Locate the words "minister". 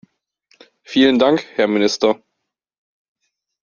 1.67-2.23